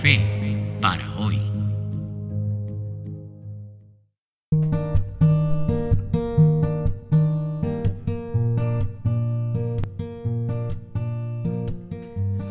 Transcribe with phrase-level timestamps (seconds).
[0.00, 0.20] Fe
[0.80, 1.40] para hoy.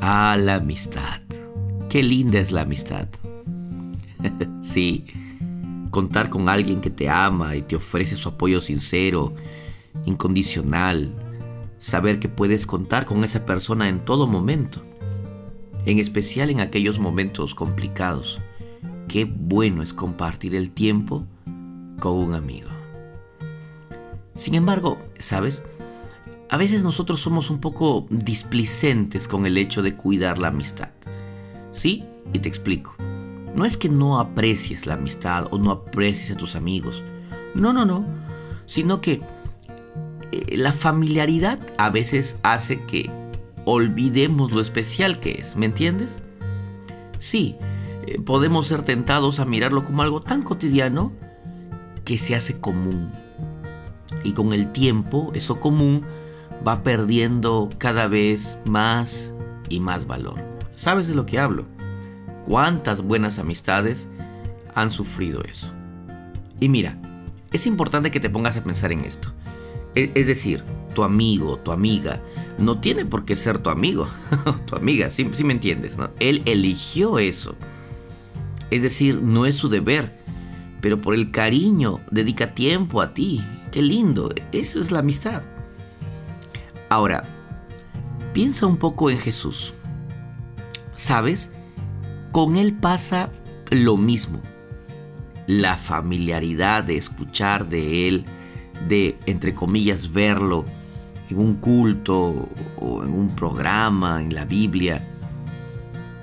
[0.01, 1.21] Ah, la amistad.
[1.87, 3.07] Qué linda es la amistad.
[4.61, 5.05] sí,
[5.89, 9.33] contar con alguien que te ama y te ofrece su apoyo sincero,
[10.03, 11.15] incondicional.
[11.77, 14.81] Saber que puedes contar con esa persona en todo momento
[15.87, 18.41] en especial en aquellos momentos complicados.
[19.07, 21.25] Qué bueno es compartir el tiempo
[22.01, 22.69] con un amigo.
[24.35, 25.63] Sin embargo, ¿sabes?
[26.49, 30.91] A veces nosotros somos un poco displicentes con el hecho de cuidar la amistad.
[31.71, 32.03] ¿Sí?
[32.33, 32.93] Y te explico.
[33.55, 37.01] No es que no aprecies la amistad o no aprecies a tus amigos.
[37.55, 38.05] No, no, no.
[38.65, 39.21] Sino que
[40.33, 43.09] eh, la familiaridad a veces hace que
[43.67, 46.19] olvidemos lo especial que es, ¿me entiendes?
[47.19, 47.57] Sí,
[48.05, 51.11] eh, podemos ser tentados a mirarlo como algo tan cotidiano
[52.05, 53.11] que se hace común.
[54.23, 56.03] Y con el tiempo, eso común
[56.65, 59.33] va perdiendo cada vez más
[59.67, 60.41] y más valor.
[60.73, 61.65] ¿Sabes de lo que hablo?
[62.45, 64.07] ¿Cuántas buenas amistades
[64.75, 65.73] han sufrido eso?
[66.61, 66.97] Y mira,
[67.51, 69.33] es importante que te pongas a pensar en esto.
[69.93, 70.63] E, es decir,
[70.97, 72.23] tu amigo, tu amiga,
[72.57, 74.07] no tiene por qué ser tu amigo,
[74.65, 76.09] tu amiga, si me entiendes, ¿no?
[76.19, 77.53] Él eligió eso.
[78.71, 80.17] Es decir, no es su deber,
[80.81, 83.43] pero por el cariño dedica tiempo a ti.
[83.71, 85.43] Qué lindo, eso es la amistad.
[86.89, 87.29] Ahora,
[88.33, 89.75] piensa un poco en Jesús.
[90.95, 91.51] ¿Sabes?
[92.31, 93.29] Con Él pasa
[93.69, 94.41] lo mismo.
[95.45, 98.25] La familiaridad de escuchar de Él,
[98.89, 100.65] de, entre comillas, verlo
[101.29, 105.05] en un culto o en un programa, en la Biblia,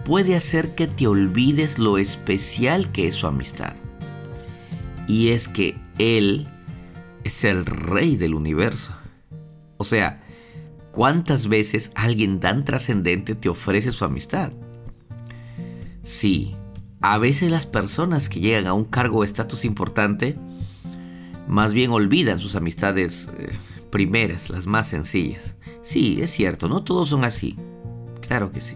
[0.05, 3.75] puede hacer que te olvides lo especial que es su amistad.
[5.09, 6.48] Y es que Él
[7.25, 8.94] es el rey del universo.
[9.76, 10.22] O sea,
[10.92, 14.53] ¿cuántas veces alguien tan trascendente te ofrece su amistad?
[16.03, 16.54] Sí,
[17.00, 20.36] a veces las personas que llegan a un cargo o estatus importante
[21.48, 23.53] más bien olvidan sus amistades eh,
[23.94, 25.55] primeras, las más sencillas.
[25.82, 27.56] Sí, es cierto, no todos son así.
[28.27, 28.75] Claro que sí.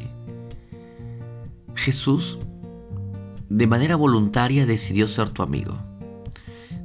[1.74, 2.38] Jesús,
[3.48, 5.76] de manera voluntaria, decidió ser tu amigo.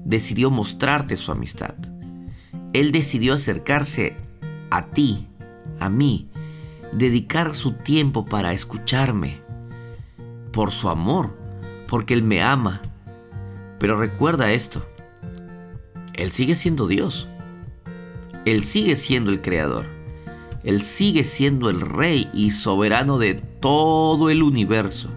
[0.03, 1.75] Decidió mostrarte su amistad.
[2.73, 4.17] Él decidió acercarse
[4.71, 5.27] a ti,
[5.79, 6.31] a mí,
[6.91, 9.41] dedicar su tiempo para escucharme,
[10.51, 11.37] por su amor,
[11.87, 12.81] porque Él me ama.
[13.77, 14.83] Pero recuerda esto,
[16.15, 17.27] él sigue siendo Dios.
[18.45, 19.85] Él sigue siendo el creador.
[20.63, 25.09] Él sigue siendo el rey y soberano de todo el universo.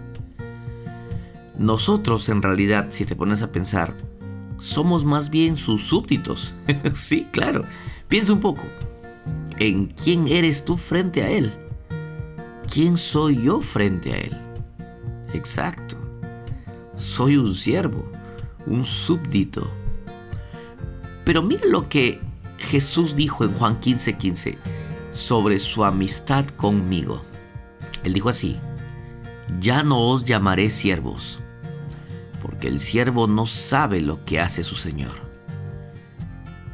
[1.57, 3.93] Nosotros en realidad, si te pones a pensar,
[4.59, 6.53] somos más bien sus súbditos.
[6.95, 7.63] sí, claro.
[8.07, 8.63] Piensa un poco.
[9.59, 11.51] ¿En quién eres tú frente a Él?
[12.71, 14.37] ¿Quién soy yo frente a Él?
[15.33, 15.95] Exacto.
[16.95, 18.05] Soy un siervo,
[18.65, 19.67] un súbdito
[21.27, 22.21] pero mira lo que
[22.57, 24.57] Jesús dijo en Juan 15:15 15,
[25.11, 27.21] sobre su amistad conmigo.
[28.03, 28.59] Él dijo así,
[29.59, 31.39] ya no os llamaré siervos,
[32.41, 35.15] porque el siervo no sabe lo que hace su Señor.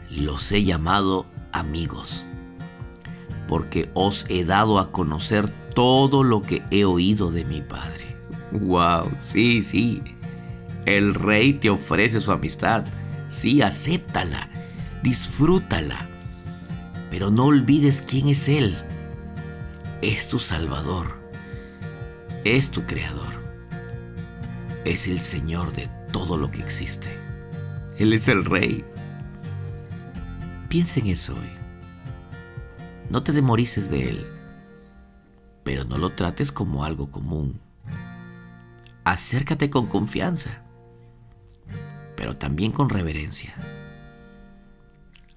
[0.09, 2.23] Los he llamado amigos,
[3.47, 8.15] porque os he dado a conocer todo lo que he oído de mi Padre.
[8.51, 9.11] ¡Wow!
[9.19, 10.03] Sí, sí.
[10.85, 12.85] El rey te ofrece su amistad
[13.33, 14.47] Sí, acéptala,
[15.03, 16.07] disfrútala,
[17.11, 18.75] pero no olvides quién es Él.
[20.01, 21.15] Es tu Salvador,
[22.43, 23.33] es tu Creador,
[24.85, 27.15] es el Señor de todo lo que existe.
[27.99, 28.83] Él es el Rey.
[30.67, 31.51] Piensa en eso hoy.
[33.11, 34.25] No te demorices de Él,
[35.63, 37.59] pero no lo trates como algo común.
[39.03, 40.63] Acércate con confianza
[42.23, 43.53] pero también con reverencia.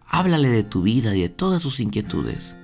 [0.08, 2.56] Háblale de tu vida y de todas sus inquietudes,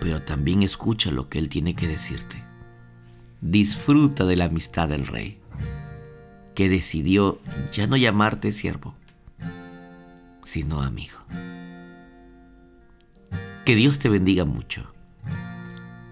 [0.00, 2.42] pero también escucha lo que Él tiene que decirte.
[3.40, 5.40] Disfruta de la amistad del Rey,
[6.54, 7.40] que decidió
[7.72, 8.94] ya no llamarte siervo,
[10.42, 11.18] sino amigo.
[13.64, 14.92] Que Dios te bendiga mucho.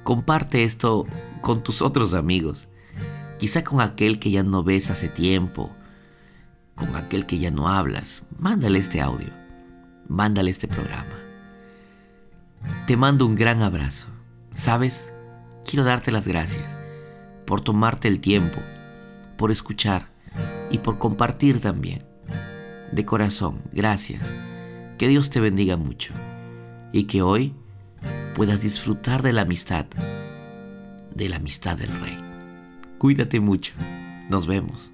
[0.02, 1.06] Comparte esto
[1.40, 2.68] con tus otros amigos,
[3.38, 5.74] quizá con aquel que ya no ves hace tiempo
[6.80, 9.28] con aquel que ya no hablas, mándale este audio,
[10.08, 11.14] mándale este programa.
[12.86, 14.06] Te mando un gran abrazo.
[14.54, 15.12] ¿Sabes?
[15.64, 16.78] Quiero darte las gracias
[17.46, 18.60] por tomarte el tiempo,
[19.36, 20.06] por escuchar
[20.70, 22.04] y por compartir también.
[22.92, 24.22] De corazón, gracias.
[24.98, 26.12] Que Dios te bendiga mucho
[26.92, 27.54] y que hoy
[28.34, 29.86] puedas disfrutar de la amistad,
[31.14, 32.18] de la amistad del Rey.
[32.98, 33.72] Cuídate mucho.
[34.28, 34.92] Nos vemos.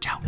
[0.00, 0.20] Chao.